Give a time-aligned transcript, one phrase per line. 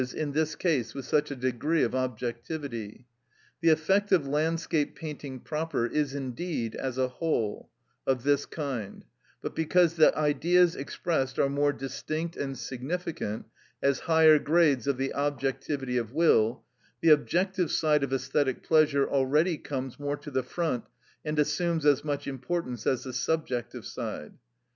[0.15, 3.05] _,in this case with such a degree of objectivity.
[3.61, 7.69] The effect of landscape painting proper is indeed, as a whole,
[8.07, 9.05] of this kind;
[9.43, 13.45] but because the Ideas expressed are more distinct and significant,
[13.83, 16.63] as higher grades of the objectivity of will,
[17.01, 20.83] the objective side of æsthetic pleasure already comes more to the front
[21.23, 24.31] and assumes as much importance as the subjective side.